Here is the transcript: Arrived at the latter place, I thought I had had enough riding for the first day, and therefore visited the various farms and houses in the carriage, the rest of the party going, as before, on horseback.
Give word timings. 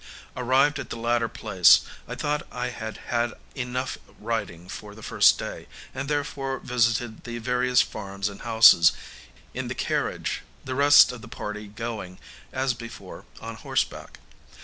Arrived 0.35 0.79
at 0.79 0.89
the 0.89 0.95
latter 0.97 1.29
place, 1.29 1.81
I 2.07 2.15
thought 2.15 2.47
I 2.51 2.69
had 2.69 2.97
had 3.13 3.35
enough 3.53 3.99
riding 4.19 4.67
for 4.67 4.95
the 4.95 5.03
first 5.03 5.37
day, 5.37 5.67
and 5.93 6.09
therefore 6.09 6.57
visited 6.57 7.23
the 7.23 7.37
various 7.37 7.83
farms 7.83 8.27
and 8.27 8.41
houses 8.41 8.93
in 9.53 9.67
the 9.67 9.75
carriage, 9.75 10.41
the 10.65 10.73
rest 10.73 11.11
of 11.11 11.21
the 11.21 11.27
party 11.27 11.67
going, 11.67 12.17
as 12.51 12.73
before, 12.73 13.25
on 13.41 13.57
horseback. 13.57 14.17